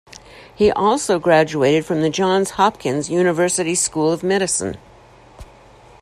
He 0.55 0.71
also 0.71 1.19
graduated 1.19 1.85
from 1.85 2.01
the 2.01 2.09
Johns 2.09 2.49
Hopkins 2.57 3.11
University 3.11 3.75
School 3.75 4.11
of 4.11 4.23
Medicine. 4.23 4.77